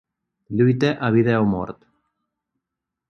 Lluita 0.55 0.89
a 1.07 1.09
vida 1.15 1.43
o 1.43 1.45
mort. 1.53 1.77